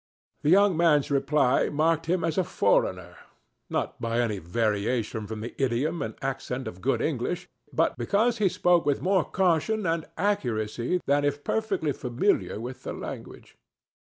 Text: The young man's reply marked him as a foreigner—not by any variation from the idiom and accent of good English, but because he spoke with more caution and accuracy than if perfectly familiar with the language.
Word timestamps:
The 0.41 0.49
young 0.49 0.75
man's 0.75 1.11
reply 1.11 1.69
marked 1.69 2.07
him 2.07 2.23
as 2.23 2.39
a 2.39 2.43
foreigner—not 2.43 4.01
by 4.01 4.19
any 4.19 4.39
variation 4.39 5.27
from 5.27 5.41
the 5.41 5.53
idiom 5.61 6.01
and 6.01 6.15
accent 6.23 6.67
of 6.67 6.81
good 6.81 7.03
English, 7.03 7.47
but 7.71 7.95
because 7.99 8.39
he 8.39 8.49
spoke 8.49 8.83
with 8.83 8.99
more 9.03 9.23
caution 9.23 9.85
and 9.85 10.07
accuracy 10.17 11.01
than 11.05 11.23
if 11.23 11.43
perfectly 11.43 11.91
familiar 11.93 12.59
with 12.59 12.81
the 12.81 12.93
language. 12.93 13.59